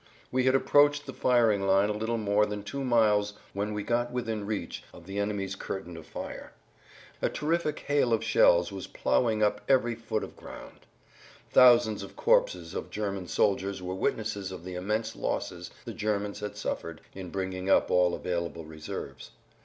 We 0.31 0.45
had 0.45 0.55
approached 0.55 1.05
the 1.05 1.13
firing 1.13 1.67
line 1.67 1.87
a 1.89 1.93
little 1.95 2.17
more 2.17 2.47
than 2.47 2.63
two 2.63 2.83
miles 2.83 3.33
when 3.53 3.71
we 3.71 3.83
got 3.83 4.09
within 4.11 4.47
reach 4.47 4.83
of 4.91 5.05
the 5.05 5.19
enemy's 5.19 5.55
curtain 5.55 5.95
of 5.95 6.07
fire. 6.07 6.53
A 7.21 7.29
terrific 7.29 7.81
hail 7.81 8.11
of 8.11 8.23
shells 8.23 8.71
was 8.71 8.87
ploughing 8.87 9.43
up 9.43 9.61
every 9.69 9.93
foot 9.93 10.23
of 10.23 10.35
ground. 10.35 10.87
Thousands 11.51 12.01
of 12.01 12.15
corpses 12.15 12.73
of 12.73 12.89
German 12.89 13.27
soldiers 13.27 13.79
were 13.83 13.93
witnesses 13.93 14.51
of 14.51 14.63
the 14.63 14.73
immense 14.73 15.15
losses 15.15 15.69
the 15.85 15.93
Germans 15.93 16.39
had 16.39 16.57
suffered 16.57 17.01
in 17.13 17.29
bringing 17.29 17.69
up 17.69 17.91
all 17.91 18.15
available 18.15 18.65
reserves. 18.65 19.29